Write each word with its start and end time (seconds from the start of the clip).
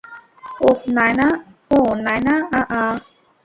ওহ 0.61 0.79
নায়না 0.95 1.27
ও 1.71 1.77
নায়নাআআ! 2.05 2.81